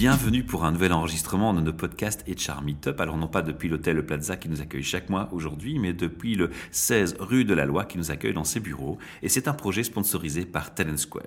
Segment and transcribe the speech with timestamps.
[0.00, 2.98] Bienvenue pour un nouvel enregistrement de nos podcasts HR Meetup.
[3.02, 6.48] Alors non pas depuis l'hôtel Plaza qui nous accueille chaque mois aujourd'hui, mais depuis le
[6.70, 8.96] 16 rue de la Loi qui nous accueille dans ses bureaux.
[9.20, 11.26] Et c'est un projet sponsorisé par Talent Square.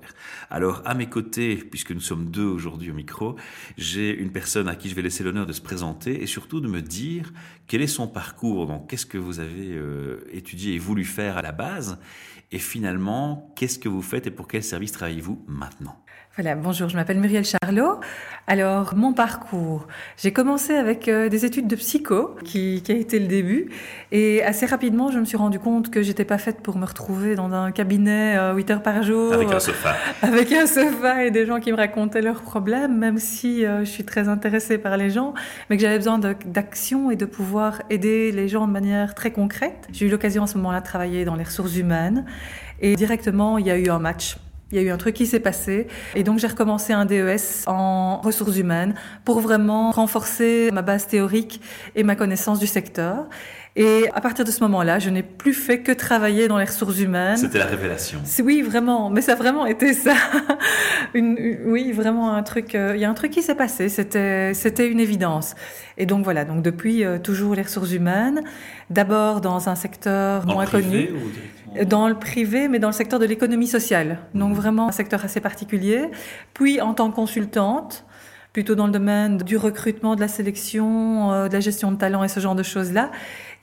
[0.50, 3.36] Alors à mes côtés, puisque nous sommes deux aujourd'hui au micro,
[3.78, 6.66] j'ai une personne à qui je vais laisser l'honneur de se présenter et surtout de
[6.66, 7.32] me dire
[7.68, 8.66] quel est son parcours.
[8.66, 11.96] Donc qu'est-ce que vous avez euh, étudié et voulu faire à la base?
[12.50, 15.96] Et finalement, qu'est-ce que vous faites et pour quel service travaillez-vous maintenant?
[16.36, 18.00] Voilà, bonjour, je m'appelle Muriel Charlot.
[18.48, 23.20] Alors, mon parcours, j'ai commencé avec euh, des études de psycho, qui, qui, a été
[23.20, 23.70] le début,
[24.10, 27.36] et assez rapidement, je me suis rendu compte que j'étais pas faite pour me retrouver
[27.36, 29.32] dans un cabinet euh, 8 heures par jour.
[29.32, 29.90] Avec un sofa.
[29.90, 29.92] Euh,
[30.26, 33.90] avec un sofa et des gens qui me racontaient leurs problèmes, même si euh, je
[33.90, 35.34] suis très intéressée par les gens,
[35.70, 39.86] mais que j'avais besoin d'action et de pouvoir aider les gens de manière très concrète.
[39.92, 42.24] J'ai eu l'occasion à ce moment-là de travailler dans les ressources humaines,
[42.80, 44.36] et directement, il y a eu un match
[44.72, 47.66] il y a eu un truc qui s'est passé et donc j'ai recommencé un DES
[47.66, 51.60] en ressources humaines pour vraiment renforcer ma base théorique
[51.94, 53.26] et ma connaissance du secteur.
[53.76, 57.00] Et à partir de ce moment-là, je n'ai plus fait que travailler dans les ressources
[57.00, 57.36] humaines.
[57.36, 58.20] C'était la révélation.
[58.44, 59.10] Oui, vraiment.
[59.10, 60.14] Mais ça a vraiment été ça.
[61.14, 62.76] une, une, oui, vraiment un truc.
[62.76, 63.88] Euh, il y a un truc qui s'est passé.
[63.88, 65.56] C'était, c'était une évidence.
[65.98, 66.44] Et donc voilà.
[66.44, 68.44] Donc depuis euh, toujours les ressources humaines.
[68.90, 71.20] D'abord dans un secteur en moins privé connu.
[71.20, 71.30] Ou
[71.86, 74.18] dans le privé, mais dans le secteur de l'économie sociale.
[74.34, 76.10] Donc vraiment un secteur assez particulier.
[76.52, 78.04] Puis en tant que consultante
[78.54, 82.22] plutôt dans le domaine du recrutement, de la sélection, euh, de la gestion de talent
[82.22, 83.10] et ce genre de choses-là.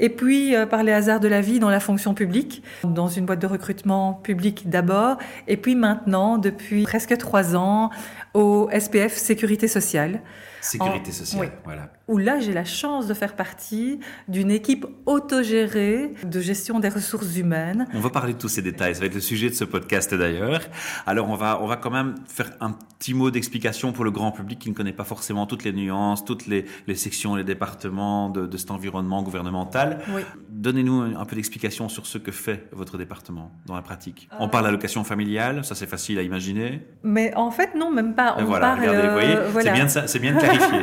[0.02, 3.26] Et puis, euh, par les hasards de la vie, dans la fonction publique, dans une
[3.28, 7.92] boîte de recrutement public d'abord, et puis maintenant, depuis presque trois ans,
[8.34, 10.22] au SPF Sécurité Sociale.
[10.62, 11.48] Sécurité sociale, oui.
[11.66, 11.90] voilà.
[12.08, 17.36] Où là, j'ai la chance de faire partie d'une équipe autogérée de gestion des ressources
[17.36, 17.88] humaines.
[17.96, 20.14] On va parler de tous ces détails, ça va être le sujet de ce podcast
[20.14, 20.62] d'ailleurs.
[21.08, 24.32] Alors on va, on va quand même faire un petit mot d'explication pour le grand
[24.32, 28.30] public qui ne connaît pas forcément toutes les nuances, toutes les, les sections, les départements
[28.30, 29.91] de, de cet environnement gouvernemental.
[30.14, 30.22] Oui.
[30.50, 34.30] Donnez-nous un, peu d'explication sur ce que fait votre département dans la pratique.
[34.40, 36.86] On parle allocation familiale, ça c'est facile à imaginer.
[37.04, 38.36] Mais en fait, non, même pas.
[38.38, 39.70] On voilà, parle, regardez, vous voyez, euh, voilà.
[39.72, 40.80] c'est bien, de ça- c'est bien de clarifier.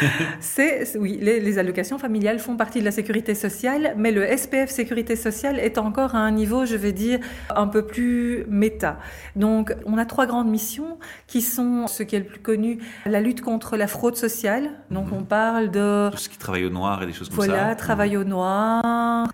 [0.40, 4.70] C'est oui, les, les allocations familiales font partie de la sécurité sociale, mais le SPF
[4.70, 7.20] sécurité sociale est encore à un niveau, je vais dire,
[7.54, 8.98] un peu plus méta.
[9.36, 13.20] Donc, on a trois grandes missions qui sont ce qui est le plus connu, la
[13.20, 14.70] lutte contre la fraude sociale.
[14.90, 15.12] Donc, Mhm.
[15.18, 17.46] on parle de Tout ce qui travaille au noir et des choses comme ça.
[17.46, 18.41] voilà, travail au noir,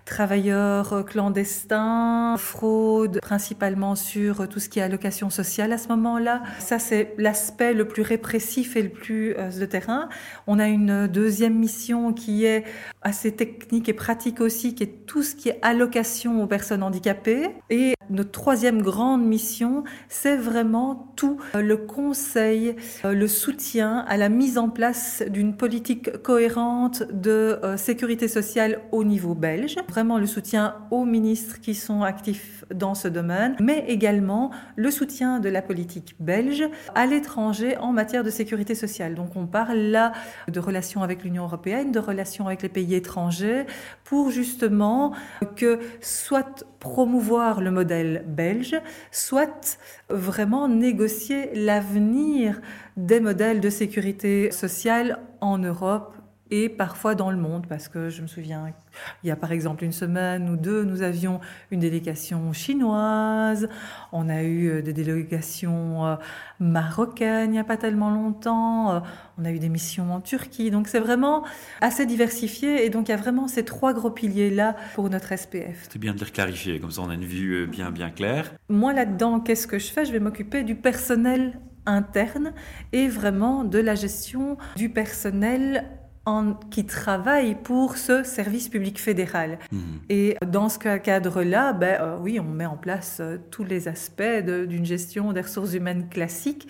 [0.05, 6.43] travailleurs clandestins, fraude, principalement sur tout ce qui est allocation sociale à ce moment-là.
[6.59, 10.09] Ça, c'est l'aspect le plus répressif et le plus euh, de terrain.
[10.47, 12.65] On a une deuxième mission qui est
[13.01, 17.49] assez technique et pratique aussi, qui est tout ce qui est allocation aux personnes handicapées.
[17.69, 24.17] Et notre troisième grande mission, c'est vraiment tout euh, le conseil, euh, le soutien à
[24.17, 29.77] la mise en place d'une politique cohérente de euh, sécurité sociale au niveau belge.
[29.87, 35.39] Vraiment le soutien aux ministres qui sont actifs dans ce domaine, mais également le soutien
[35.39, 36.63] de la politique belge
[36.95, 39.15] à l'étranger en matière de sécurité sociale.
[39.15, 40.11] Donc on parle là
[40.47, 43.65] de relations avec l'Union européenne, de relations avec les pays étrangers,
[44.03, 45.13] pour justement
[45.55, 48.75] que soit promouvoir le modèle belge,
[49.11, 49.79] soit
[50.09, 52.61] vraiment négocier l'avenir
[52.97, 56.18] des modèles de sécurité sociale en Europe
[56.51, 58.73] et parfois dans le monde, parce que je me souviens,
[59.23, 61.39] il y a par exemple une semaine ou deux, nous avions
[61.71, 63.69] une délégation chinoise,
[64.11, 66.15] on a eu euh, des délégations euh,
[66.59, 68.99] marocaines il n'y a pas tellement longtemps, euh,
[69.37, 71.43] on a eu des missions en Turquie, donc c'est vraiment
[71.81, 75.87] assez diversifié, et donc il y a vraiment ces trois gros piliers-là pour notre SPF.
[75.89, 78.51] C'est bien de les clarifier, comme ça on a une vue bien bien claire.
[78.69, 80.05] Moi là-dedans, qu'est-ce que je fais?
[80.05, 82.53] Je vais m'occuper du personnel interne
[82.91, 85.85] et vraiment de la gestion du personnel
[86.29, 89.57] en, qui travaille pour ce service public fédéral.
[89.71, 89.81] Mhm.
[90.09, 93.87] Et dans ce ca- cadre-là, ben, euh, oui, on met en place euh, tous les
[93.87, 96.67] aspects d'une gestion des ressources humaines classique.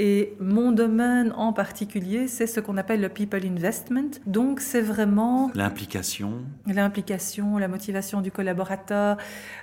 [0.00, 4.10] Et mon domaine en particulier, c'est ce qu'on appelle le people investment.
[4.26, 9.16] Donc, c'est vraiment L'implication, l'implication, la motivation du collaborateur,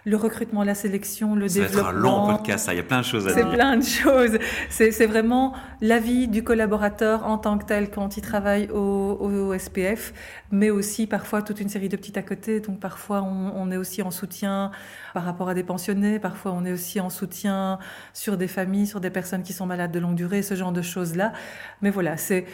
[0.05, 2.27] le recrutement, la sélection, le ça va être un développement.
[2.27, 3.51] long podcast, ça, il y a plein de choses à C'est dire.
[3.53, 4.37] plein de choses.
[4.69, 8.77] C'est c'est vraiment la vie du collaborateur en tant que tel quand il travaille au,
[9.19, 10.13] au SPF,
[10.51, 12.61] mais aussi parfois toute une série de petits à côté.
[12.61, 14.71] Donc parfois on, on est aussi en soutien
[15.13, 17.79] par rapport à des pensionnés, parfois on est aussi en soutien
[18.13, 20.81] sur des familles, sur des personnes qui sont malades de longue durée, ce genre de
[20.81, 21.33] choses-là.
[21.81, 22.45] Mais voilà, c'est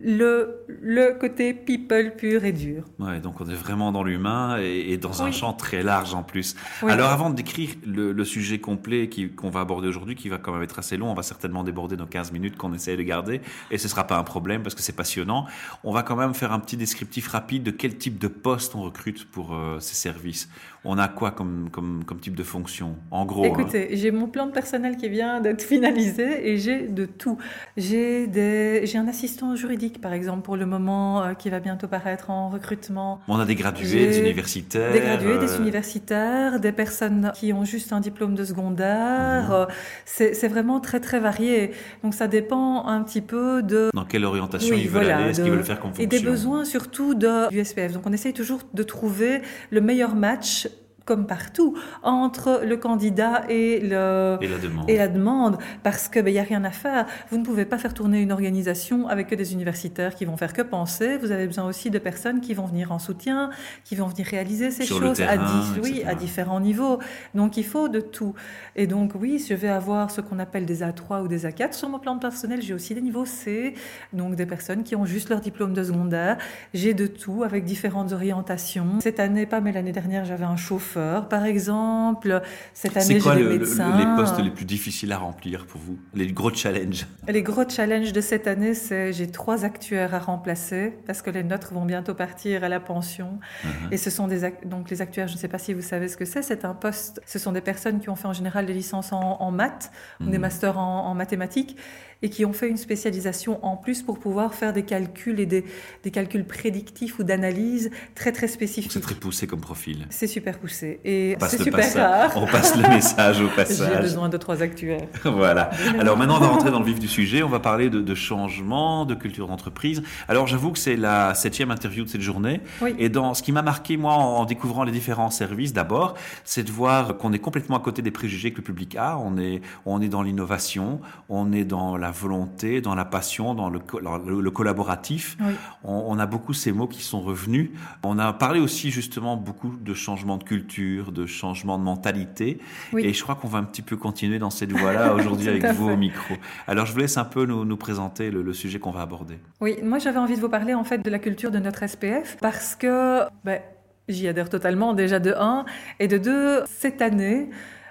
[0.00, 2.84] le, le côté people pur et dur.
[2.98, 6.24] Ouais, donc on est vraiment dans l'humain et, et, dans un champ très large en
[6.24, 6.56] plus.
[6.82, 6.90] Oui.
[6.90, 10.52] Alors avant de décrire le, le sujet complet qu'on va aborder aujourd'hui, qui va quand
[10.52, 13.40] même être assez long, on va certainement déborder nos 15 minutes qu'on essaye de garder
[13.70, 15.46] et ce sera pas un problème parce que c'est passionnant.
[15.84, 18.82] On va quand même faire un petit descriptif rapide de quel type de poste on
[18.82, 20.48] recrute pour euh, ces services.
[20.84, 22.96] On a quoi comme, comme, comme type de fonction?
[23.10, 23.44] En gros.
[23.44, 23.48] hein.
[23.48, 27.38] Écoutez, j'ai mon plan de personnel qui vient d'être finalisé et j'ai de tout.
[27.76, 32.30] J'ai des, un assistant juridique, par exemple, pour le moment, euh, qui va bientôt paraître
[32.30, 33.20] en recrutement.
[33.28, 34.92] On a des gradués, des universitaires.
[34.92, 39.44] Des gradués, des euh, universitaires, des personnes qui ont juste un diplôme de secondaire.
[39.48, 39.52] Mhm.
[39.52, 39.66] Euh,
[40.04, 41.72] C'est vraiment très, très varié.
[42.02, 45.34] Donc, ça dépend un petit peu de Dans quelle orientation Oui, ils veulent voilà, aller,
[45.34, 46.04] ce de- qu'ils veulent faire comme fonction.
[46.04, 47.92] et des besoins surtout de, du SPF.
[47.92, 49.40] Donc on essaye toujours de trouver
[49.70, 50.68] le meilleur match,
[51.04, 54.90] comme partout, entre le candidat et, le, Et la demande.
[54.90, 57.06] et la demande, parce qu'il n'y a rien à faire.
[57.30, 60.52] Vous ne pouvez pas faire tourner une organisation avec que des universitaires qui vont faire
[60.52, 61.16] que penser.
[61.18, 63.50] Vous avez besoin aussi de personnes qui vont venir en soutien,
[63.84, 65.36] qui vont venir réaliser ces Sur choses à,
[65.82, 66.98] oui, à différents niveaux.
[67.34, 68.34] Donc il faut de tout.
[68.76, 71.72] Et donc oui, je vais avoir ce qu'on appelle des A3 ou des A4.
[71.72, 73.74] Sur mon plan personnel, j'ai aussi des niveaux C,
[74.12, 76.38] donc des personnes qui ont juste leur diplôme de secondaire.
[76.72, 79.00] J'ai de tout avec différentes orientations.
[79.00, 80.93] Cette année, pas mais l'année dernière, j'avais un chauffeur,
[81.28, 82.42] par exemple.
[82.72, 83.96] Cette année, j'ai des le- médecins.
[83.98, 85.98] les postes les plus difficiles à remplir pour vous?
[86.14, 87.06] Les gros challenges?
[87.28, 91.42] Les gros challenges de cette année, c'est j'ai trois actuaires à remplacer parce que les
[91.44, 93.38] nôtres vont bientôt partir à la pension.
[93.64, 93.70] Mhm.
[93.92, 95.28] Et ce sont des donc les actuaires.
[95.28, 96.42] Je ne sais pas si vous savez ce que c'est.
[96.42, 97.20] C'est un poste.
[97.26, 100.24] Ce sont des personnes qui ont fait en général des licences en, en maths ou
[100.26, 100.40] des Mhm.
[100.42, 101.76] masters en, en mathématiques
[102.24, 105.62] et qui ont fait une spécialisation en plus pour pouvoir faire des calculs et des,
[106.02, 109.02] des calculs prédictifs ou d'analyse très très C'est spécifiques.
[109.02, 110.06] très poussé comme profil.
[110.08, 112.32] C'est super poussé et c'est super passage- rare.
[112.36, 114.00] On passe le message au J'ai passage.
[114.00, 115.06] besoin de trois actuaires.
[115.24, 115.68] voilà.
[115.98, 117.42] Alors maintenant, on va rentrer dans le vif du sujet.
[117.42, 120.02] On va parler de, de changement, de culture d'entreprise.
[120.26, 122.62] Alors j'avoue que c'est la septième interview de cette journée.
[122.80, 122.94] Oui.
[122.98, 126.62] Et dans ce qui m'a marqué, moi, en, en découvrant les différents services, d'abord, c'est
[126.62, 129.18] de voir qu'on est complètement à côté des préjugés que le public a.
[129.18, 133.68] On est, on est dans l'innovation, on est dans la volonté, dans la passion, dans
[133.68, 133.80] le,
[134.26, 135.36] le- le collaboratif.
[135.40, 135.52] Oui.
[135.84, 137.70] On, on a beaucoup ces mots qui sont revenus.
[138.02, 142.58] On a parlé aussi justement beaucoup de changement de culture, de changement de mentalité.
[142.92, 143.04] Oui.
[143.04, 145.90] Et je crois qu'on va un petit peu continuer dans cette voie-là aujourd'hui avec vous
[145.90, 146.34] au micro.
[146.66, 149.38] Alors je vous laisse un peu nous, nous présenter le, le sujet qu'on va aborder.
[149.60, 152.36] Oui, moi j'avais envie de vous parler en fait de la culture de notre SPF
[152.40, 153.60] parce que ben,
[154.08, 155.64] j'y adhère totalement déjà de un
[156.00, 157.50] et de deux, cette année,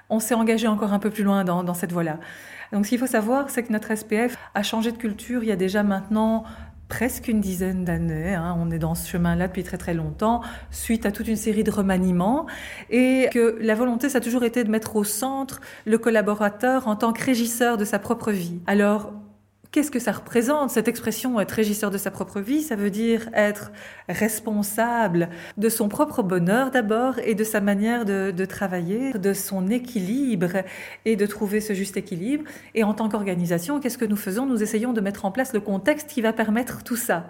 [0.10, 2.19] on s'est engagé encore un peu plus loin dans, dans cette voie-là.
[2.74, 5.52] Donc ce qu'il faut savoir, c'est que notre SPF a changé de culture il y
[5.52, 6.44] a déjà maintenant
[6.90, 8.34] presque une dizaine d'années.
[8.36, 8.56] hein.
[8.60, 11.72] On est dans ce chemin-là depuis très très longtemps, suite à toute une série de
[11.72, 12.46] remaniements,
[12.90, 16.96] et que la volonté, ça a toujours été de mettre au centre le collaborateur en
[16.96, 18.60] tant que régisseur de sa propre vie.
[18.68, 19.14] Alors,
[19.74, 20.70] Qu'est-ce que ça représente?
[20.70, 23.72] Cette expression être régisseur de sa propre vie, ça veut dire être
[24.08, 29.70] responsable de son propre bonheur d'abord et de sa manière de, de travailler, de son
[29.70, 30.62] équilibre
[31.06, 32.44] et de trouver ce juste équilibre.
[32.75, 34.46] Et en tant qu'organisation, qu'est-ce que nous faisons?
[34.46, 37.26] Nous essayons de mettre en place le contexte qui va permettre tout ça.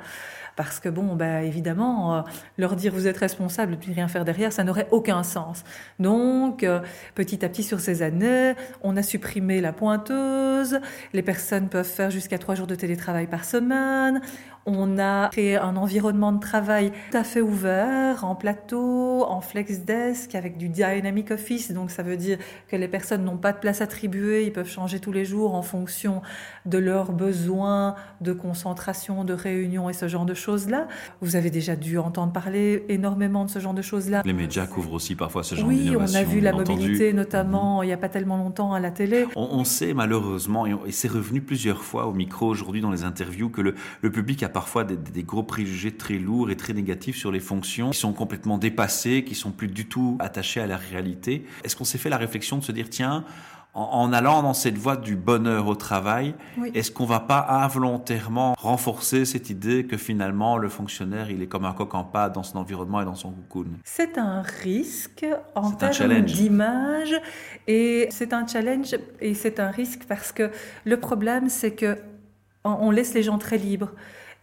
[0.55, 2.21] Parce que bon, bah, évidemment, euh,
[2.57, 5.63] leur dire vous êtes responsable puis rien faire derrière, ça n'aurait aucun sens.
[5.99, 6.81] Donc, euh,
[7.15, 10.79] petit à petit sur ces années, on a supprimé la pointeuse,
[11.13, 14.21] les personnes peuvent faire jusqu'à trois jours de télétravail par semaine,
[14.65, 19.79] on a créé un environnement de travail tout à fait ouvert, en plateau, en flex
[19.79, 21.71] desk, avec du dynamic office.
[21.71, 22.37] Donc ça veut dire
[22.69, 25.61] que les personnes n'ont pas de place attribuée, ils peuvent changer tous les jours en
[25.61, 26.21] fonction
[26.65, 30.87] de leurs besoins de concentration, de réunion et ce genre de choses-là.
[31.21, 34.21] Vous avez déjà dû entendre parler énormément de ce genre de choses-là.
[34.25, 36.19] Les médias couvrent aussi parfois ce genre Oui, on d'innovation.
[36.19, 36.79] a vu la on entendu.
[36.81, 39.25] mobilité notamment il n'y a pas tellement longtemps à la télé.
[39.35, 42.91] On, on sait malheureusement, et, on- et c'est revenu plusieurs fois au micro aujourd'hui dans
[42.91, 46.55] les interviews, que le, le public a parfois des, des gros préjugés très lourds et
[46.55, 50.61] très négatifs sur les fonctions, qui sont complètement dépassés, qui sont plus du tout attachés
[50.61, 51.45] à la réalité.
[51.63, 53.25] Est-ce qu'on s'est fait la réflexion de se dire, tiens,
[53.75, 56.69] en, allant dans cette voie du bonheur au travail, Oui.
[56.75, 61.65] est-ce qu'on va pas involontairement renforcer cette idée que finalement le fonctionnaire, il est comme
[61.65, 63.65] un coq en pâte dans son environnement et dans son cocoon?
[63.83, 67.19] C'est un risque en termes d'image
[67.67, 70.51] et c'est un challenge et c'est un risque parce que
[70.85, 71.97] le problème c'est que
[72.63, 73.91] on laisse les gens très libres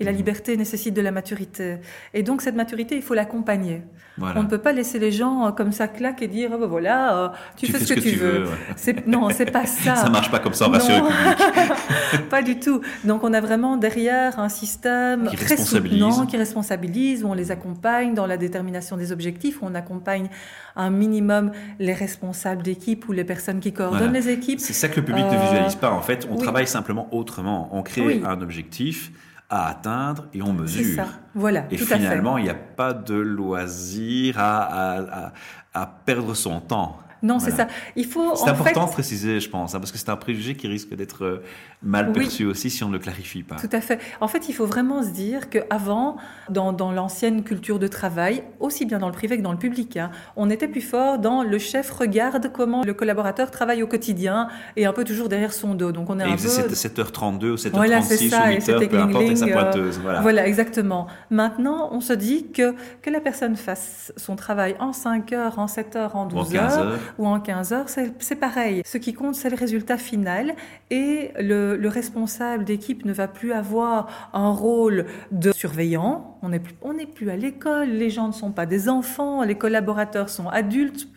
[0.00, 1.76] et la liberté nécessite de la maturité
[2.14, 3.82] et donc cette maturité il faut l'accompagner.
[4.18, 4.38] Voilà.
[4.40, 6.66] On ne peut pas laisser les gens euh, comme ça claquer et dire oh, ben
[6.66, 8.44] voilà euh, tu, fais, ce que, tu veux.
[8.44, 8.50] ouais.
[8.76, 9.94] C'est non c'est pas ça.
[10.04, 11.08] Ça marche pas comme ça, on rassure le Non.
[11.08, 12.28] public.
[12.30, 12.80] Pas du tout.
[13.04, 16.00] Donc on a vraiment derrière un système Qui très responsabilise.
[16.02, 20.28] soutenant, qui responsabilise, où on les accompagne dans la détermination des objectifs, où on accompagne
[20.76, 24.20] un minimum les responsables d'équipe ou les personnes qui coordonnent Voilà.
[24.20, 24.60] les équipes.
[24.60, 25.90] C'est ça que le public ne Euh, visualise pas.
[25.92, 26.42] En fait, on oui.
[26.42, 27.68] travaille simplement autrement.
[27.72, 28.22] On crée Oui.
[28.26, 29.10] un objectif,
[29.50, 30.94] à atteindre et on mesure.
[30.96, 31.08] Ça.
[31.34, 31.64] Voilà.
[31.70, 35.32] Et finalement, il n'y a pas de loisir à,
[35.74, 36.98] à perdre son temps.
[37.22, 37.68] Non, c'est ça.
[37.96, 38.34] Il faut.
[38.34, 41.24] C'est important de préciser, je pense, hein, parce que c'est un préjugé qui risque d'être
[41.24, 41.42] euh,
[41.82, 43.56] mal perçu aussi si on ne le clarifie pas.
[43.56, 44.00] Tout à fait.
[44.20, 46.16] En fait, il faut vraiment se dire qu'avant,
[46.48, 49.96] dans, dans l'ancienne culture de travail, aussi bien dans le privé que dans le public,
[49.96, 54.48] hein, on était plus fort dans le chef regarde comment le collaborateur travaille au quotidien
[54.76, 55.92] et un peu toujours derrière son dos.
[55.92, 56.42] Donc on est et un peu.
[56.42, 59.98] 7h32 ou 7h36 voilà, ça, ou 8h, peu importe, avec sa euh, pointeuse.
[60.02, 60.20] Voilà.
[60.20, 61.06] voilà, exactement.
[61.30, 65.66] Maintenant, on se dit que que la personne fasse son travail en 5 heures, en
[65.66, 68.82] 7 heures, en 12 heures ou en 15 heures, c'est pareil.
[68.84, 70.54] Ce qui compte, c'est le résultat final
[70.90, 76.38] et le, le responsable d'équipe ne va plus avoir un rôle de surveillant.
[76.42, 79.56] On n'est plus, on plus à l'école, les gens ne sont pas des enfants, les
[79.56, 81.08] collaborateurs sont adultes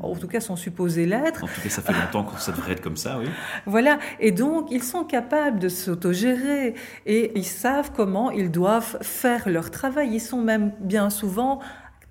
[0.00, 1.44] en tout cas sont supposés l'être.
[1.44, 3.26] En tout cas, ça fait longtemps que ça devrait être comme ça, oui.
[3.66, 6.74] Voilà, et donc ils sont capables de s'autogérer
[7.06, 10.10] et ils savent comment ils doivent faire leur travail.
[10.12, 11.60] Ils sont même bien souvent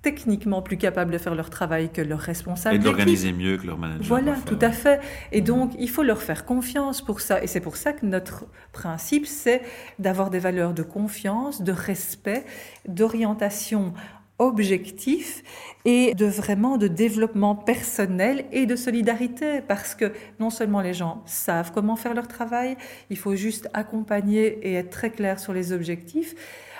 [0.04, 2.76] techniquement plus capables de faire leur travail que leurs responsables.
[2.76, 4.06] Et d'organiser mieux que leur manager.
[4.06, 5.00] Voilà, tout à fait.
[5.32, 7.42] Et donc, il faut leur faire confiance pour ça.
[7.42, 9.62] Et c'est pour ça que notre principe, c'est
[9.98, 12.44] d'avoir des valeurs de confiance, de respect,
[12.86, 13.94] d'orientation
[14.38, 15.42] objectif
[15.84, 21.22] et de vraiment de développement personnel et de solidarité parce que non seulement les gens
[21.24, 22.76] savent comment faire leur travail,
[23.10, 26.34] il faut juste accompagner et être très clair sur les objectifs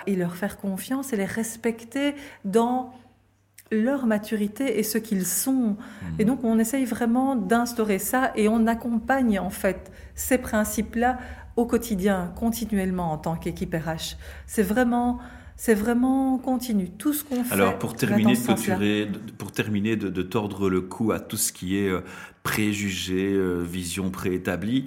[0.05, 2.13] et leur faire confiance et les respecter
[2.43, 2.91] dans
[3.71, 5.75] leur maturité et ce qu'ils sont.
[6.19, 6.29] Et mhm.
[6.29, 11.17] donc on essaye vraiment d'instaurer ça et on accompagne en fait ces principes-là
[11.55, 14.17] au quotidien, continuellement en tant qu'équipe RH.
[14.45, 15.19] C'est vraiment
[15.57, 16.89] c'est vraiment continu.
[16.89, 17.53] Tout ce qu'on fait.
[17.53, 19.07] Alors, pour terminer, de
[19.37, 22.01] pour terminer de, tordre le cou à tout ce qui est euh,
[22.43, 24.85] préjugés, euh, vision préétablie,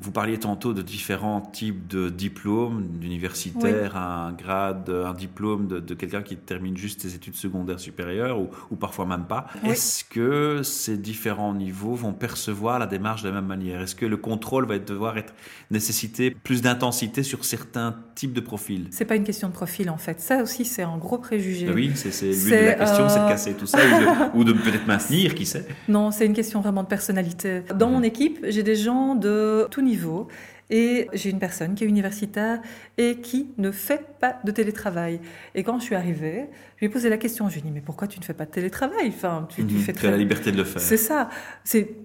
[0.00, 6.22] vous parliez tantôt de différents types de diplômes, d'universitaire, un grade, un diplôme de, quelqu'un
[6.22, 8.38] qui termine juste ses études secondaires supérieures
[8.70, 9.46] ou, parfois même pas.
[9.64, 13.82] Est-ce que ces différents niveaux vont percevoir la démarche de la même manière?
[13.82, 15.34] Est-ce que le contrôle va devoir être
[15.70, 18.86] nécessiter plus d'intensité sur certains types de profils?
[18.90, 20.20] C'est pas une question de profil en fait.
[20.20, 21.66] Ça aussi, c'est un gros préjugé.
[21.68, 23.78] Ah oui, c'est lui de la question, c'est de euh, casser tout ça
[24.34, 25.66] ou de, peut-être maintenir, qui sait?
[25.88, 27.62] Non, c'est une question vraiment de personnalité.
[27.74, 30.28] Dans mon équipe, j'ai des gens de tout niveau niveau.
[30.70, 32.60] Et j'ai une personne qui est universitaire
[32.96, 35.20] et qui ne fait pas de télétravail.
[35.54, 37.48] Et quand je suis arrivée, je lui ai posé la question.
[37.48, 39.08] Je lui ai dit, mais pourquoi tu ne fais pas de télétravail?
[39.08, 39.80] Enfin, tu, tu mhm.
[39.80, 40.08] fais très...
[40.08, 40.80] as la liberté de le faire.
[40.80, 41.28] C'est ça.
[41.64, 41.96] C'est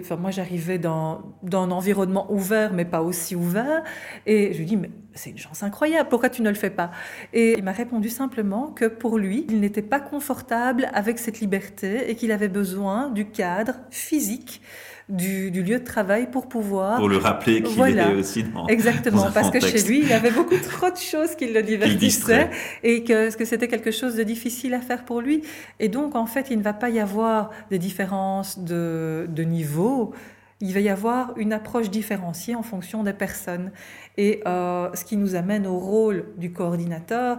[0.00, 3.82] Enfin, moi, j'arrivais dans, dans, un environnement ouvert, mais pas aussi ouvert.
[4.26, 6.90] Et je lui dis, mais c'est une chance incroyable, pourquoi tu ne le fais pas?
[7.32, 12.10] Et il m'a répondu simplement que pour lui, il n'était pas confortable avec cette liberté
[12.10, 14.62] et qu'il avait besoin du cadre physique
[15.08, 16.98] du, lieu de travail pour pouvoir...
[16.98, 20.58] Pour le rappeler qu'il est aussi dans Exactement, parce que chez lui, il avait beaucoup
[20.58, 22.50] trop de choses qui le divertissaient
[22.82, 25.42] et que, que c'était quelque chose de difficile à faire pour lui.
[25.80, 30.12] Et donc, en fait, il ne va pas y avoir des différences de, de niveau.
[30.60, 33.70] Il va y avoir une approche différenciée en fonction des personnes.
[34.16, 37.38] Et euh, ce qui nous amène au rôle du coordinateur,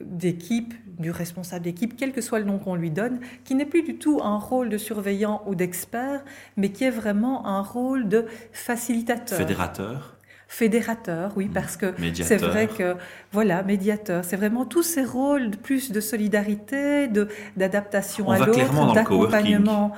[0.00, 3.82] d'équipe, du responsable d'équipe, quel que soit le nom qu'on lui donne, qui n'est plus
[3.82, 6.22] du tout un rôle de surveillant ou d'expert,
[6.56, 9.38] mais qui est vraiment un rôle de facilitateur.
[9.38, 10.16] Fédérateur.
[10.48, 11.52] Fédérateur, oui, mmh.
[11.52, 12.96] parce que c'est vrai que,
[13.30, 19.92] voilà, médiateur, c'est vraiment tous ces rôles plus de solidarité, de d'adaptation à l'autre, d'accompagnement,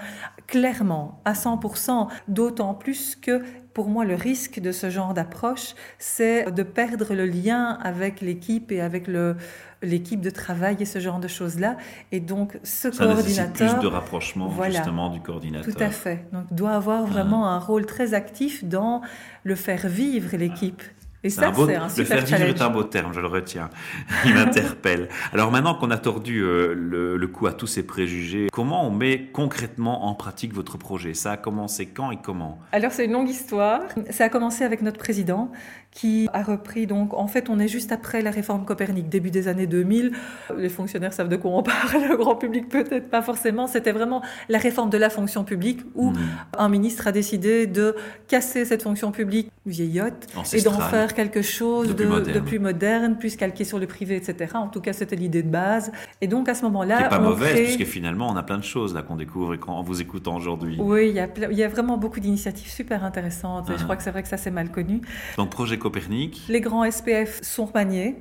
[0.47, 3.40] clairement, à 100%, d'autant plus que
[3.73, 8.71] pour moi, le risque de ce genre d'approche, c'est de perdre le lien avec l'équipe
[8.71, 9.37] et avec le,
[9.82, 11.76] l'équipe de travail et ce genre de choses-là.
[12.10, 13.74] Et donc, ce Ça coordinateur.
[13.74, 15.74] plus de rapprochement, justement, du coordinateur.
[15.74, 16.26] Tout à fait.
[16.32, 19.02] Donc, doit avoir vraiment un rôle très actif dans
[19.44, 20.82] le faire vivre l'équipe.
[21.25, 23.71] Et ça, c'est un, Le faire vivre est un beau terme, je le retiens.
[24.25, 25.09] Il m'interpelle.
[25.33, 28.91] Alors maintenant qu'on a tordu euh, le, le, coup à tous ces préjugés, comment on
[28.91, 31.14] met concrètement en pratique votre projet?
[31.14, 32.59] Ça a commencé quand et comment?
[32.73, 33.83] Alors c'est une longue histoire.
[34.11, 35.52] Ça a commencé avec notre président
[35.93, 39.47] qui a repris, donc en fait on est juste après la réforme Copernic, début des
[39.47, 40.12] années 2000.
[40.57, 43.67] Les fonctionnaires savent de quoi on parle, le grand public peut-être pas forcément.
[43.67, 46.19] C'était vraiment la réforme de la fonction publique où mmh.
[46.59, 47.95] un ministre a décidé de
[48.26, 53.16] casser cette fonction publique vieillotte et d'en faire quelque chose de, plus, moderne.
[53.19, 54.52] plus calqué sur le privé, etc.
[54.54, 55.92] En tout cas, c'était l'idée de base.
[56.21, 58.95] Et donc à ce moment-là, c'est pas mauvaise puisque finalement on a plein de choses
[58.95, 60.76] là qu'on découvre en vous écoutant aujourd'hui.
[60.81, 63.71] Oui, il y a, il y a vraiment beaucoup d'initiatives super intéressantes.
[63.71, 63.83] Et je ah.
[63.85, 65.00] crois que c'est vrai que ça c'est mal connu.
[65.37, 66.42] Donc projet Copernic.
[66.49, 68.16] Les grands SPF sont remaniés.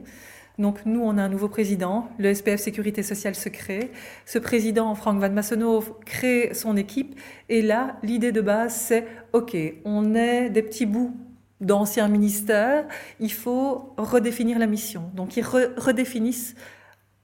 [0.60, 3.92] Donc nous, on a un nouveau président, le SPF Sécurité Sociale se crée.
[4.26, 7.20] Ce président, Franck Van Massenhoff, crée son équipe.
[7.50, 9.56] Et là, l'idée de base, c'est, OK,
[9.86, 11.18] on est des petits bouts
[11.62, 12.86] d'anciens ministères,
[13.20, 15.10] il faut redéfinir la mission.
[15.14, 16.56] Donc ils redéfinissent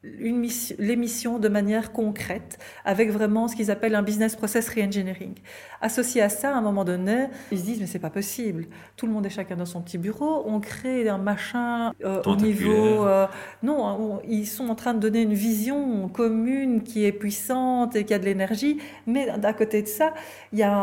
[0.03, 5.33] les missions de manière concrète, avec vraiment ce qu'ils appellent un business process reengineering.
[5.79, 8.65] Associé à ça, à un moment donné, ils se disent mais c'est pas possible.
[8.95, 10.43] Tout le monde est chacun dans son petit bureau.
[10.47, 13.05] On crée un machin euh, au niveau.
[13.05, 13.27] Euh,
[13.61, 18.13] non, ils sont en train de donner une vision commune qui est puissante et qui
[18.13, 20.13] a de l'énergie, mais d'à côté de ça,
[20.51, 20.73] il y a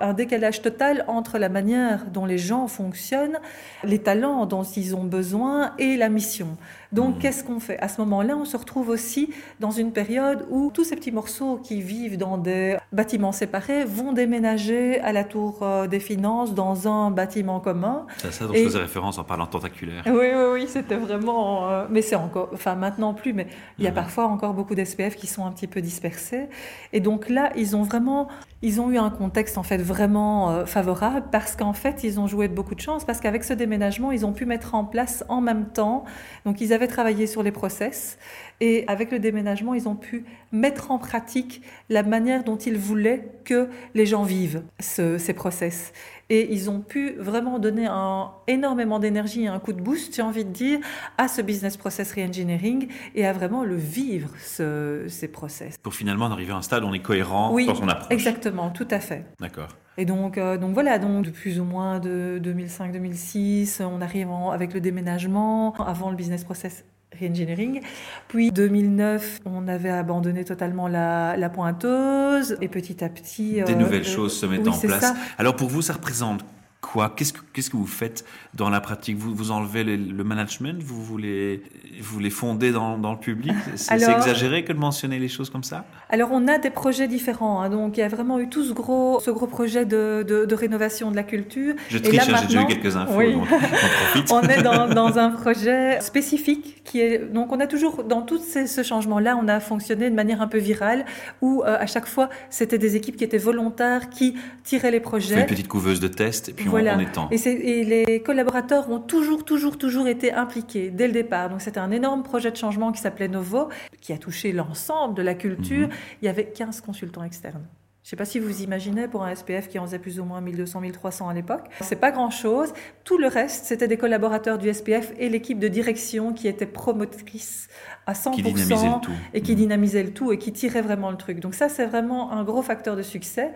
[0.00, 3.40] un, décalage total entre la manière dont les gens fonctionnent,
[3.82, 6.56] les talents dont ils ont besoin et la mission.
[6.92, 7.18] Donc, mmh.
[7.18, 7.78] qu'est-ce qu'on fait?
[7.80, 11.56] À ce moment-là, on se retrouve aussi dans une période où tous ces petits morceaux
[11.56, 16.88] qui vivent dans des bâtiments séparés vont déménager à la Tour euh, des Finances dans
[16.88, 18.06] un bâtiment commun.
[18.18, 20.02] C'est à ça dont je faisais référence en parlant tentaculaire.
[20.06, 21.70] Oui, oui, oui, c'était vraiment...
[21.70, 22.50] Euh, mais c'est encore...
[22.52, 23.46] Enfin, maintenant plus, mais
[23.78, 23.94] il y a mmh.
[23.94, 26.48] parfois encore beaucoup d'SPF qui sont un petit peu dispersés.
[26.92, 28.28] Et donc là, ils ont vraiment
[28.64, 32.26] ils ont eu un contexte en fait vraiment euh, favorable parce qu'en fait ils ont
[32.26, 35.22] joué de beaucoup de chance parce qu'avec ce déménagement ils ont pu mettre en place
[35.28, 36.04] en même temps
[36.46, 38.16] donc ils avaient travaillé sur les process
[38.60, 43.28] et avec le déménagement ils ont pu mettre en pratique la manière dont ils voulaient
[43.44, 45.92] que les gens vivent ces process
[46.30, 50.22] et ils ont pu vraiment donner un, énormément d'énergie et un coup de boost, j'ai
[50.22, 50.78] envie de dire,
[51.18, 55.76] à ce business process reengineering et à vraiment le vivre, ce, ces process.
[55.78, 58.10] Pour finalement arriver à un stade où on est cohérent dans son approche.
[58.10, 59.26] Exactement, tout à fait.
[59.40, 59.68] D'accord.
[59.96, 64.74] Et donc, euh, donc voilà, donc de plus ou moins de 2005-2006, on arrive avec
[64.74, 66.84] le déménagement, avant le business process
[67.20, 67.80] Reengineering.
[68.28, 73.62] Puis 2009, on avait abandonné totalement la, pointeuse et petit à petit...
[73.62, 75.12] Des nouvelles euh, choses se mettent en place.
[75.38, 76.44] Alors pour vous, ça représente
[76.84, 78.24] quoi Qu'est-ce que vous faites
[78.54, 81.62] dans la pratique vous, vous enlevez le management Vous voulez
[82.00, 85.64] vous les fondez dans, dans le public C'est exagéré que de mentionner les choses comme
[85.64, 87.62] ça Alors on a des projets différents.
[87.62, 87.70] Hein.
[87.70, 91.10] donc il y a vraiment eu tout ce gros ce gros projet de, de, rénovation
[91.10, 91.74] de la culture.
[91.88, 93.12] Je triche, hein, j'ai déjà eu quelques infos.
[94.30, 98.38] on, est dans, dans, un projet spécifique qui est donc on a toujours dans tout
[98.38, 101.04] ces, ce changement là on a fonctionné de manière un peu virale
[101.40, 105.40] où euh, à chaque fois c'était des équipes qui étaient volontaires qui tiraient les projets.
[105.40, 106.98] une petite couveuse de test et puis voilà.
[107.30, 111.48] Et, les collaborateurs ont toujours, toujours, toujours été impliqués dès le départ.
[111.50, 113.68] Donc c'était un énorme projet de changement qui s'appelait Novo,
[114.00, 115.88] qui a touché l'ensemble de la culture.
[115.88, 115.94] Mhm.
[116.22, 117.66] Il y avait 15 consultants externes.
[118.04, 120.26] Je ne sais pas si vous imaginez pour un SPF qui en faisait plus ou
[120.26, 121.64] moins 1200, 1300 à l'époque.
[121.80, 122.74] C'est pas grand chose.
[123.02, 127.68] Tout le reste, c'était des collaborateurs du SPF et l'équipe de direction qui était promotrice
[128.04, 129.00] à 100%
[129.32, 129.54] et qui mmh.
[129.54, 131.40] dynamisait le tout et qui tirait vraiment le truc.
[131.40, 133.52] Donc ça, c'est vraiment un gros facteur de succès.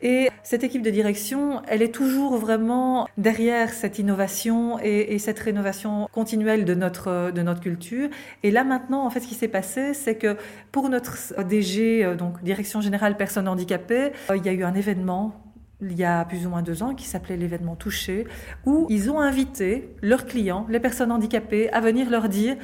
[0.00, 5.40] Et cette équipe de direction, elle est toujours vraiment derrière cette innovation et, et cette
[5.40, 8.08] rénovation continuelle de notre, de notre culture.
[8.44, 10.36] Et là maintenant, en fait, ce qui s'est passé, c'est que
[10.70, 13.87] pour notre DG, euh, donc Direction Générale Personnes Handicapées,
[14.30, 15.44] euh, il y a eu un événement
[15.80, 18.26] il y a plus ou moins deux ans, qui s'appelait l'événement Touché,
[18.66, 22.56] où ils ont invité leurs clients, les personnes handicapées, à venir leur dire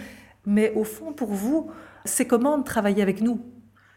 [0.46, 1.70] mais au fond, pour vous,
[2.04, 3.40] c'est comment de travailler avec nous?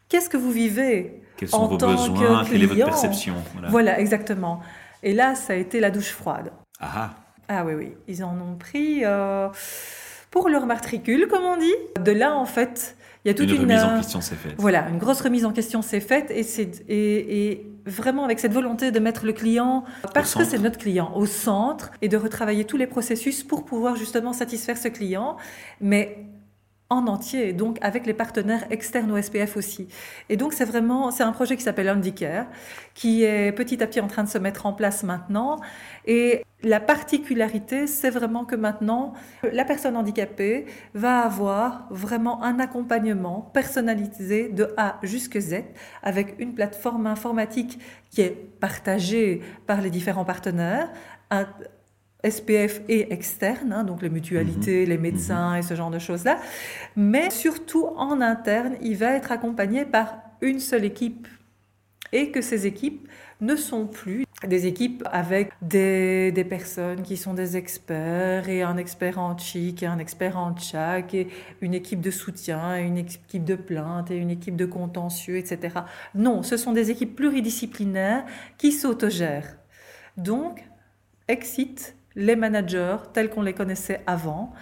[0.10, 2.44] Qu'est-ce que vous vivez Quels sont en vos tant besoins?
[2.46, 3.36] Que Quelle est votre perception?
[3.70, 4.00] Voilà.
[4.00, 4.62] exactement.
[5.04, 6.52] Et là, ça a été la douche froide.
[6.80, 7.16] Ah ah,
[7.50, 7.94] ah oui, oui.
[8.08, 9.50] Ils en ont pris euh,
[10.32, 11.76] pour leur matricule, comme on dit.
[12.02, 12.97] De là, en fait,
[13.28, 13.60] il y a toute une...
[13.60, 14.56] remise en euh, question s'est faite.
[14.58, 16.32] Voilà, une grosse remise en question s'est faite.
[16.32, 16.46] Et,
[16.88, 21.12] et, et vraiment avec cette volonté de mettre le client, parce que c'est notre client,
[21.14, 25.36] au centre, et de retravailler tous les processus pour pouvoir justement satisfaire ce client.
[25.82, 26.26] Mais
[26.90, 29.88] en entier, donc avec les partenaires externes au SPF aussi.
[30.30, 32.46] Et donc c'est vraiment, c'est un projet qui s'appelle Handicare,
[32.94, 35.60] qui est petit à petit en train de se mettre en place maintenant.
[36.06, 43.42] Et la particularité, c'est vraiment que maintenant, la personne handicapée va avoir vraiment un accompagnement
[43.54, 45.56] personnalisé de A jusqu'à Z,
[46.02, 50.90] avec une plateforme informatique qui est partagée par les différents partenaires,
[52.24, 54.90] SPF et externe, hein, donc les mutualités, mhm.
[54.90, 55.58] les médecins mhm.
[55.58, 56.40] et ce genre de choses-là.
[56.96, 61.28] Mais surtout en interne, il va être accompagné par une seule équipe
[62.14, 63.08] et que ces équipes
[63.42, 68.78] ne sont plus des équipes avec des, des, personnes qui sont des experts et un
[68.78, 71.28] expert en chic et un expert en tchac et
[71.62, 75.80] une équipe de soutien et une équipe de plainte et une équipe de contentieux, etc.
[76.16, 78.26] Non, ce sont des équipes pluridisciplinaires
[78.58, 79.58] qui s'autogèrent.
[80.18, 80.64] Donc,
[81.28, 84.54] Exit les managers tels qu'on les connaissait avant.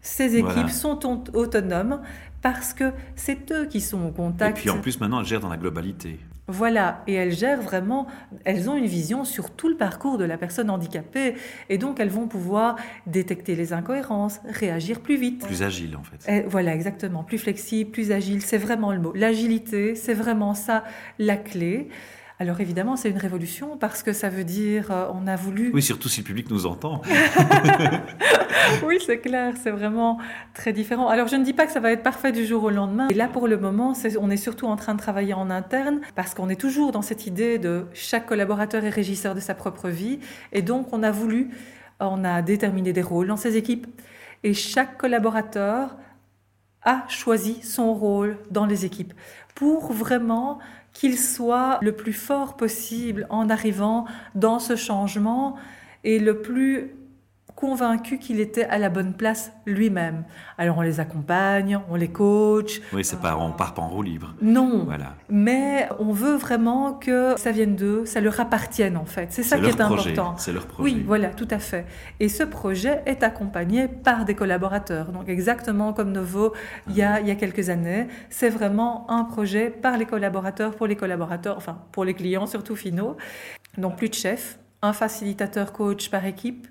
[0.00, 2.00] Ces équipes sont autonomes
[2.40, 4.58] parce que c'est eux qui sont au contact.
[4.58, 6.18] Et puis en plus, maintenant, elles gèrent dans la globalité.
[6.48, 8.08] Voilà, et elles gèrent vraiment,
[8.44, 11.34] elles ont une vision sur tout le parcours de la personne handicapée,
[11.68, 12.74] et donc elles vont pouvoir
[13.06, 15.46] détecter les incohérences, réagir plus vite.
[15.46, 16.44] Plus agile en fait.
[16.48, 19.12] voilà, exactement, plus flexible, plus agile, c'est vraiment le mot.
[19.14, 20.82] L'agilité, c'est vraiment ça
[21.20, 21.88] la clé.
[22.38, 25.70] Alors évidemment, c'est une révolution parce que ça veut dire euh, on a voulu.
[25.74, 27.02] Oui, surtout si le public nous entend.
[28.84, 30.18] oui, c'est clair, c'est vraiment
[30.54, 31.08] très différent.
[31.08, 33.08] Alors je ne dis pas que ça va être parfait du jour au lendemain.
[33.08, 36.34] Et là, pour le moment, on est surtout en train de travailler en interne parce
[36.34, 40.18] qu'on est toujours dans cette idée de chaque collaborateur est régisseur de sa propre vie.
[40.52, 41.50] Et donc, on a voulu,
[42.00, 43.86] on a déterminé des rôles dans ces équipes.
[44.42, 45.96] Et chaque collaborateur
[46.82, 49.12] a choisi son rôle dans les équipes
[49.54, 50.58] pour vraiment
[50.92, 55.56] qu'il soit le plus fort possible en arrivant dans ce changement
[56.04, 56.94] et le plus
[57.62, 60.24] convaincu qu'il était à la bonne place lui-même.
[60.58, 62.80] Alors on les accompagne, on les coach.
[62.92, 64.34] Oui, c'est pas, on part pas en roue libre.
[64.42, 64.82] Non.
[64.84, 65.14] Voilà.
[65.28, 69.28] Mais on veut vraiment que ça vienne d'eux, ça leur appartienne en fait.
[69.30, 70.36] C'est ça qui est important.
[70.38, 70.82] C'est leur projet.
[70.92, 71.86] Oui, voilà, tout à fait.
[72.18, 75.12] Et ce projet est accompagné par des collaborateurs.
[75.12, 76.54] Donc exactement comme Novo
[76.88, 80.74] il y a, il y a quelques années, c'est vraiment un projet par les collaborateurs,
[80.74, 83.16] pour les collaborateurs, enfin pour les clients surtout finaux.
[83.78, 86.66] Donc plus de chef, un facilitateur coach par équipe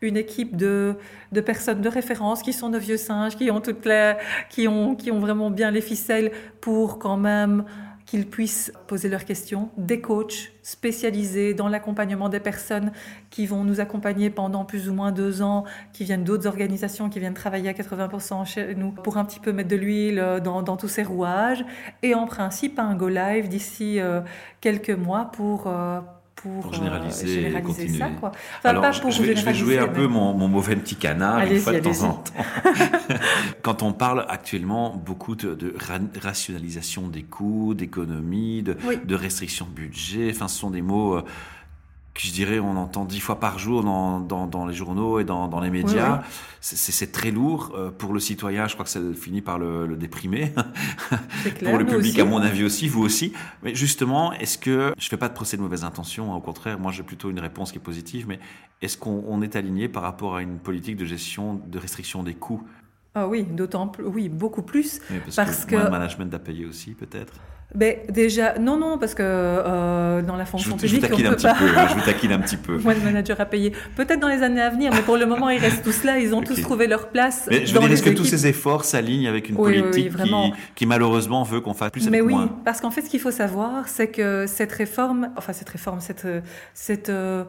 [0.00, 0.94] une équipe de,
[1.32, 4.14] de, personnes de référence qui sont de vieux singes, qui ont, toutes les,
[4.50, 7.64] qui, ont, qui ont vraiment bien les ficelles pour quand même
[8.06, 12.92] qu'ils puissent poser leurs questions, des coachs spécialisés dans l'accompagnement des personnes
[13.30, 17.18] qui vont nous accompagner pendant plus ou moins deux ans, qui viennent d'autres organisations, qui
[17.18, 20.76] viennent travailler à 80% chez nous pour un petit peu mettre de l'huile dans, dans,
[20.76, 21.64] tous ces rouages,
[22.04, 24.20] et en principe un go live d'ici euh,
[24.60, 26.00] quelques mois pour, euh,
[26.60, 27.98] pour, généraliser, et continuer.
[27.98, 28.32] Ça, quoi.
[28.64, 32.12] Alors, je, vais, jouer un peu mon, mauvais petit canard une fois de temps en
[32.14, 32.32] temps.
[33.62, 35.74] Quand on parle actuellement beaucoup de,
[36.22, 41.22] rationalisation des coûts, d'économie, de, de restriction de budget, enfin, ce sont des mots
[42.16, 45.48] euh, je dirais, on entend dix fois par jour dans, dans, les journaux et dans,
[45.48, 46.22] dans les médias.
[46.60, 48.66] C'est très lourd euh, pour le citoyen.
[48.66, 50.52] Je crois que ça finit par le, le déprimer.
[51.64, 53.32] pour le public, à mon avis aussi, vous aussi.
[53.62, 56.78] Mais justement, est-ce que je fais pas de procès de mauvaise intention hein, Au contraire,
[56.78, 58.26] moi, j'ai plutôt une réponse qui est positive.
[58.28, 58.40] Mais
[58.82, 62.62] est-ce qu'on est aligné par rapport à une politique de gestion, de restriction des coûts?
[63.14, 65.00] Ah oui, d'autant plus, oui, beaucoup plus.
[65.34, 67.32] parce, que, moins de management à payer aussi, peut-être.
[67.74, 71.30] Ben, déjà, non, non, parce que euh, dans la fonction publique, je vous taquine on
[71.30, 71.68] un petit peu.
[71.88, 72.78] Je vous taquine un petit peu.
[72.78, 73.72] Moins de managers à payer.
[73.96, 76.18] Peut-être dans les années à venir, mais pour le moment, ils restent tous là.
[76.18, 77.48] Ils ont tous trouvé leur place.
[77.50, 80.30] Mais je veux dire, est-ce que tous ces efforts s'alignent avec une politique qui,
[80.74, 83.88] qui, malheureusement veut qu'on fasse plus Mais oui, parce qu'en fait, ce qu'il faut savoir,
[83.88, 86.26] c'est que cette réforme, enfin cette réforme, cette,
[86.72, 87.44] cette euh,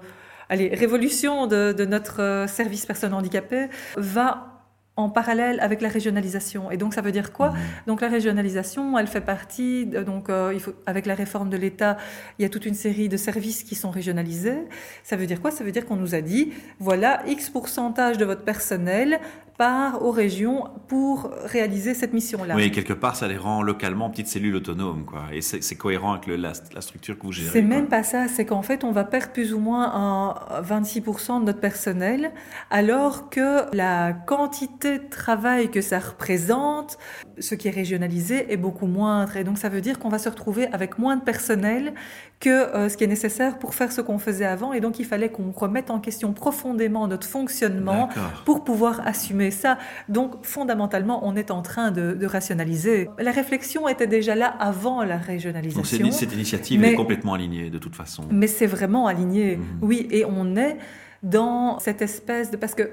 [0.49, 4.56] allez, révolution de, de notre euh, service personnes handicapées va
[4.97, 6.71] en parallèle avec la régionalisation.
[6.71, 7.51] Et donc ça veut dire quoi?
[7.51, 7.55] Mmh.
[7.87, 11.97] Donc la régionalisation, elle fait partie, donc euh, il faut, avec la réforme de l'État,
[12.39, 14.57] il y a toute une série de services qui sont régionalisés.
[15.03, 15.51] Ça veut dire quoi?
[15.51, 19.19] Ça veut dire qu'on nous a dit, voilà, X pourcentage de votre personnel
[19.57, 22.55] part aux régions pour réaliser cette mission-là.
[22.55, 25.23] Oui, quelque part, ça les rend localement petites cellules autonomes, quoi.
[25.33, 27.49] Et c'est cohérent avec la, structure que vous gérez.
[27.51, 31.41] C'est même pas ça, c'est qu'en fait, on va perdre plus ou moins un 26%
[31.41, 32.31] de notre personnel,
[32.69, 36.97] alors que la quantité de travail que ça représente,
[37.39, 39.37] ce qui est régionalisé, est beaucoup moindre.
[39.37, 41.93] Et donc, ça veut dire qu'on va se retrouver avec moins de personnel
[42.39, 44.73] que euh, ce qui est nécessaire pour faire ce qu'on faisait avant.
[44.73, 48.09] Et donc, il fallait qu'on remette en question profondément notre fonctionnement
[48.45, 49.77] pour pouvoir assumer ça.
[50.07, 53.09] Donc, fondamentalement, on est en train de, rationaliser.
[53.19, 56.03] La réflexion était déjà là avant la régionalisation.
[56.03, 58.23] Donc, cette initiative est complètement alignée, de toute façon.
[58.31, 59.65] Mais c'est vraiment aligné, mhm.
[59.81, 60.07] oui.
[60.11, 60.77] Et on est
[61.23, 62.57] dans cette espèce de...
[62.57, 62.89] Parce que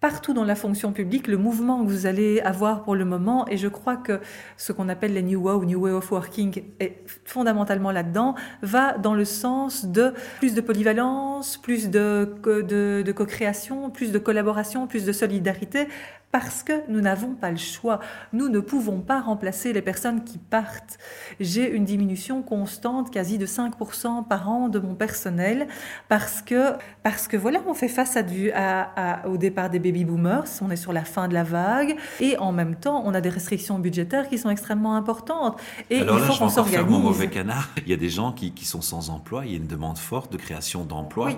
[0.00, 3.56] partout dans la fonction publique, le mouvement que vous allez avoir pour le moment, et
[3.56, 4.20] je crois que
[4.56, 9.14] ce qu'on appelle les New Way New Way of Working est fondamentalement là-dedans, va dans
[9.14, 15.12] le sens de plus de polyvalence, plus de, de co-création, plus de collaboration, plus de
[15.12, 15.88] solidarité,
[16.32, 18.00] parce que nous n'avons pas le choix.
[18.32, 20.98] Nous ne pouvons pas remplacer les personnes qui partent.
[21.40, 25.66] J'ai une diminution constante, quasi de 5% par an de mon personnel,
[26.08, 30.70] parce que, parce que voilà, on fait face à, au départ des baby boomers, on
[30.70, 33.78] est sur la fin de la vague, et en même temps, on a des restrictions
[33.78, 35.58] budgétaires qui sont extrêmement importantes.
[35.90, 36.90] Et Alors il faut qu'on s'organise.
[36.90, 37.70] mon mauvais canard.
[37.78, 39.98] Il y a des gens qui, qui, sont sans emploi, il y a une demande
[39.98, 41.30] forte de création d'emplois.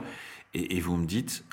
[0.55, 1.45] Et, et vous me dites,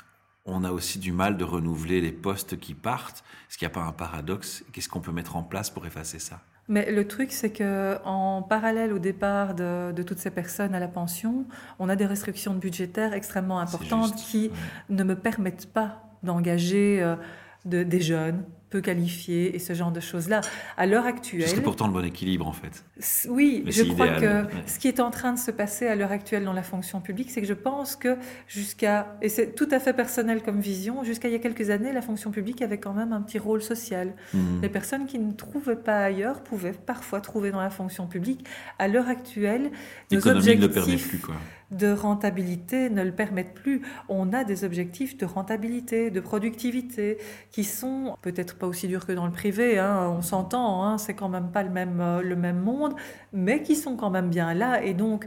[0.46, 3.24] on a aussi du mal de renouveler les postes qui partent.
[3.48, 4.64] Est-ce qu'il n'y a pas un paradoxe?
[4.72, 6.40] Qu'est-ce qu'on peut mettre en place pour effacer ça?
[6.68, 10.88] Mais le truc, c'est que en parallèle au départ de, toutes ces personnes à la
[10.88, 11.44] pension,
[11.78, 14.50] on a des restrictions budgétaires extrêmement importantes qui
[14.88, 17.16] ne me permettent pas d'engager euh,
[17.64, 20.40] des jeunes, peu qualifiés et ce genre de choses-là.
[20.76, 21.46] À l'heure actuelle.
[21.46, 22.84] C'est pourtant le bon équilibre en fait.
[23.28, 26.44] Oui, je crois que ce qui est en train de se passer à l'heure actuelle
[26.44, 28.16] dans la fonction publique, c'est que je pense que
[28.48, 31.92] jusqu'à, et c'est tout à fait personnel comme vision, jusqu'à il y a quelques années,
[31.92, 34.14] la fonction publique avait quand même un petit rôle social.
[34.34, 34.60] Mhm.
[34.62, 38.44] Les personnes qui ne trouvaient pas ailleurs pouvaient parfois trouver dans la fonction publique.
[38.78, 39.70] À l'heure actuelle,
[40.10, 41.36] nos objectifs ne permet plus, quoi
[41.70, 43.82] de rentabilité ne le permettent plus.
[44.08, 47.18] On a des objectifs de rentabilité, de productivité,
[47.50, 51.14] qui sont peut-être pas aussi durs que dans le privé, hein, on s'entend, hein, c'est
[51.14, 52.94] quand même pas le même, euh, le même monde,
[53.32, 54.82] mais qui sont quand même bien là.
[54.84, 55.26] Et donc,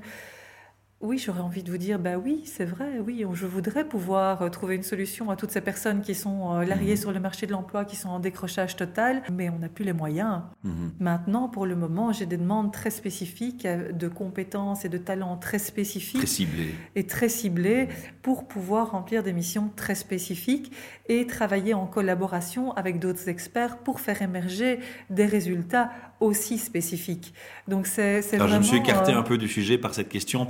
[1.02, 4.50] oui, j'aurais envie de vous dire, bah oui, c'est vrai, oui, je voudrais pouvoir euh,
[4.50, 6.98] trouver une solution à toutes ces personnes qui sont euh, larguées mhm.
[6.98, 9.94] sur le marché de l'emploi, qui sont en décrochage total, mais on n'a plus les
[9.94, 10.42] moyens.
[10.66, 10.92] Mhm.
[11.00, 15.38] Maintenant, pour le moment, j'ai des demandes très spécifiques, euh, de compétences et de talents
[15.38, 16.18] très spécifiques.
[16.18, 16.76] Très ciblées.
[16.96, 17.88] Et très ciblés
[18.22, 20.74] pour pouvoir remplir des missions très spécifiques
[21.08, 27.34] et travailler en collaboration avec d'autres experts pour faire émerger des résultats aussi spécifiques.
[27.70, 28.48] Donc c'est vraiment...
[28.48, 30.46] Je me suis écarté un peu du sujet par cette question,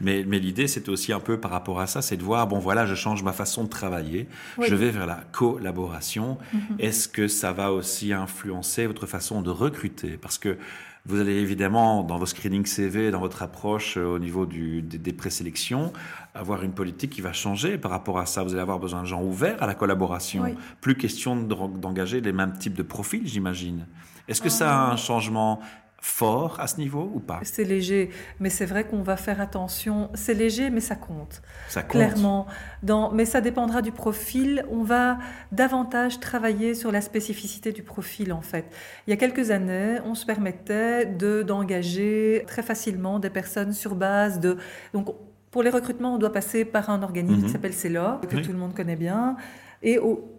[0.00, 2.58] mais, mais l'idée, c'était aussi un peu par rapport à ça, c'est de voir, bon
[2.58, 4.28] voilà, je change ma façon de travailler,
[4.60, 6.38] je vais vers la collaboration.
[6.52, 6.60] Mhm.
[6.78, 10.18] Est-ce que ça va aussi influencer votre façon de recruter?
[10.20, 10.58] Parce que
[11.06, 15.12] vous allez évidemment, dans vos screenings CV, dans votre approche euh, au niveau du, des,
[15.12, 15.92] présélections,
[16.34, 18.42] avoir une politique qui va changer par rapport à ça.
[18.42, 20.44] Vous allez avoir besoin de gens ouverts à la collaboration.
[20.80, 23.86] Plus question d'engager les mêmes types de profils, j'imagine.
[24.26, 25.60] Est-ce que ça a un changement
[26.06, 27.40] fort à ce niveau ou pas?
[27.42, 30.08] C'est léger, mais c'est vrai qu'on va faire attention.
[30.14, 31.42] C'est léger, mais ça compte.
[31.68, 31.90] Ça compte.
[31.90, 32.46] Clairement.
[32.82, 34.64] Dans, mais ça dépendra du profil.
[34.70, 35.18] On va
[35.50, 38.66] davantage travailler sur la spécificité du profil, en fait.
[39.06, 43.96] Il y a quelques années, on se permettait de, d'engager très facilement des personnes sur
[43.96, 44.58] base de...
[44.94, 45.08] Donc,
[45.50, 47.52] pour les recrutements, on doit passer par un organisme qui mhm.
[47.52, 49.36] s'appelle CELOR, que tout le monde connaît bien.
[49.82, 50.35] Et au,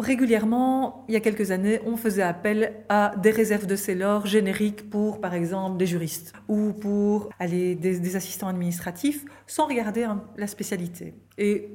[0.00, 4.88] Régulièrement, il y a quelques années, on faisait appel à des réserves de Célor génériques
[4.88, 10.08] pour, par exemple, des juristes ou pour des, assistants administratifs, sans regarder
[10.38, 11.12] la spécialité.
[11.36, 11.68] Et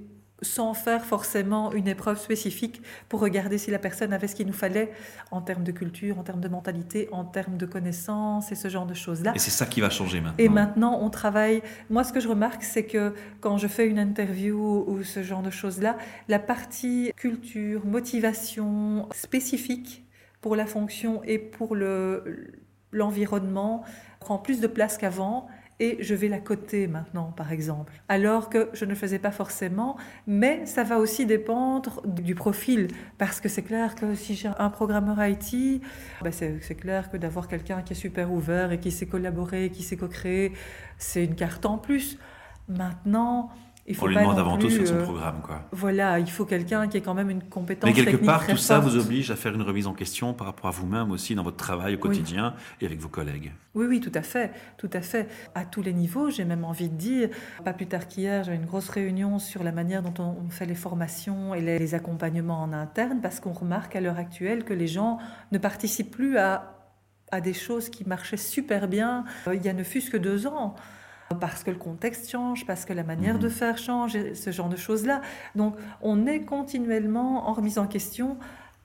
[0.45, 4.53] sans faire forcément une épreuve spécifique pour regarder si la personne avait ce qu'il nous
[4.53, 4.91] fallait
[5.31, 8.85] en termes de culture, en termes de mentalité, en termes de connaissances et ce genre
[8.85, 9.33] de choses-là.
[9.35, 10.37] Et c'est ça qui va changer maintenant.
[10.37, 11.61] Et maintenant, on travaille.
[11.89, 15.41] Moi, ce que je remarque, c'est que quand je fais une interview ou ce genre
[15.41, 20.05] de choses-là, la partie culture, motivation spécifique
[20.41, 21.75] pour la fonction et pour
[22.91, 23.83] l'environnement
[24.19, 25.47] prend plus de place qu'avant
[25.79, 27.93] et je vais la coter maintenant, par exemple.
[28.07, 32.87] Alors que je ne le faisais pas forcément, mais ça va aussi dépendre du profil,
[33.17, 35.81] parce que c'est clair que si j'ai un programmeur IT,
[36.21, 39.83] ben c'est clair que d'avoir quelqu'un qui est super ouvert et qui sait collaborer, qui
[39.83, 40.53] sait co-créer,
[40.97, 42.17] c'est une carte en plus.
[42.67, 43.49] Maintenant,
[43.87, 45.41] il faut on lui demande avant tout sur son euh, programme.
[45.43, 45.61] Quoi.
[45.71, 47.87] Voilà, il faut quelqu'un qui ait quand même une compétence.
[47.87, 50.67] Mais quelque part, tout ça vous oblige à faire une remise en question par rapport
[50.67, 53.51] à vous-même aussi dans votre travail au quotidien et avec vos collègues.
[53.75, 55.27] Oui, oui, tout à fait, tout à fait.
[55.53, 57.29] À tous les niveaux, j'ai même envie de dire.
[57.63, 60.75] Pas plus tard qu'hier, j'ai une grosse réunion sur la manière dont on fait les
[60.75, 65.19] formations et les accompagnements en interne, parce qu'on remarque à l'heure actuelle que les gens
[65.51, 66.71] ne participent plus à
[67.31, 70.45] à des choses qui marchaient super bien euh, il y a ne fût-ce que deux
[70.45, 70.75] ans
[71.39, 73.53] parce que le contexte change, parce que la manière de mhm.
[73.53, 75.21] faire change, ce genre de choses-là.
[75.55, 78.37] Donc on est continuellement en remise en question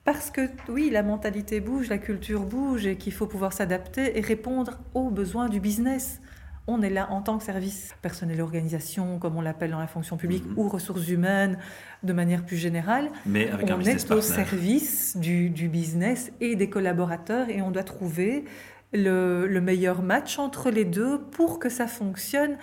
[0.03, 4.21] parce que oui, la mentalité bouge, la culture bouge et qu'il faut pouvoir s'adapter et
[4.21, 6.21] répondre aux besoins du business.
[6.67, 10.17] On est là en tant que service personnel organisation, comme on l'appelle dans la fonction
[10.17, 10.57] publique, mhm.
[10.57, 11.57] ou ressources humaines
[12.01, 13.09] de manière plus générale.
[13.25, 17.83] Mais avec on est au service du, du, business et des collaborateurs et on doit
[17.83, 18.45] trouver
[18.93, 22.57] le, meilleur match entre les deux pour que ça fonctionne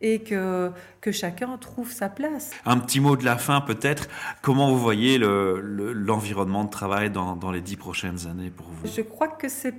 [0.00, 2.50] et que, que chacun trouve sa place.
[2.66, 4.08] Un petit mot de la fin peut-être.
[4.42, 8.86] Comment vous voyez l'environnement le, de travail dans, dans, les dix prochaines années pour vous?
[8.86, 9.74] Je crois que c'est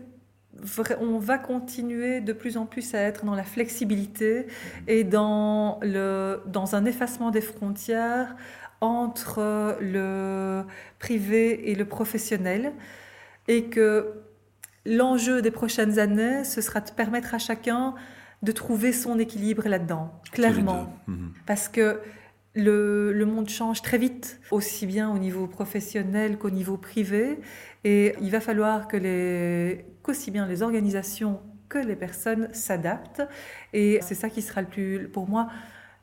[0.62, 4.48] vrai, on va continuer de plus en plus à être dans la flexibilité
[4.88, 8.36] et dans, le, dans un effacement des frontières
[8.82, 10.64] entre le
[11.00, 12.74] privé et le professionnel
[13.48, 14.25] et que
[14.86, 17.96] l'enjeu des prochaines années, ce sera de permettre à chacun
[18.44, 20.94] de trouver son équilibre là-dedans, clairement.
[21.08, 21.34] Mhm.
[21.46, 22.00] Parce que
[22.54, 27.40] le, monde change très vite, aussi bien au niveau professionnel qu'au niveau privé.
[27.84, 33.24] Et il va falloir que les, qu'aussi bien les organisations que les personnes s'adaptent.
[33.74, 35.50] Et c'est ça qui sera le plus, pour moi,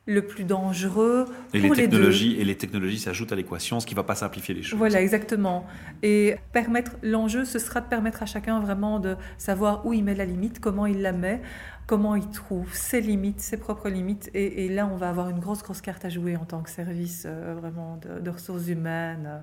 [0.05, 1.25] le plus dangereux.
[1.53, 4.53] Et les technologies et les technologies s'ajoutent à l'équation, ce qui ne va pas simplifier
[4.53, 4.77] les choses.
[4.77, 5.65] Voilà, exactement.
[6.01, 10.15] Et permettre l'enjeu, ce sera de permettre à chacun vraiment de savoir où il met
[10.15, 11.41] la limite, comment il la met,
[11.87, 14.29] comment il trouve ses limites, ses propres limites.
[14.33, 17.23] Et, là, on va avoir une grosse, grosse carte à jouer en tant que service
[17.25, 19.39] euh, vraiment de, ressources humaines euh,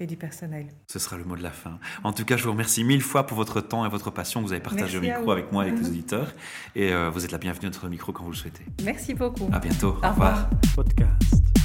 [0.00, 0.66] et du personnel.
[0.88, 1.78] Ce sera le mot de la fin.
[2.02, 4.46] En tout cas, je vous remercie mille fois pour votre temps et votre passion que
[4.46, 6.34] vous avez partagé au micro avec moi et avec les auditeurs.
[6.74, 8.64] Et vous êtes la bienvenue à notre micro quand vous le souhaitez.
[8.84, 9.48] Merci beaucoup.
[9.52, 9.96] À bientôt.
[10.02, 10.50] Au, revoir.
[10.74, 11.63] Podcast.